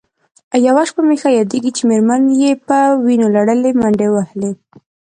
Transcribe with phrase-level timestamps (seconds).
[0.67, 4.51] یوه شپه مې ښه یادېږي چې مېرمن یې په وینو لړلې منډې وهلې.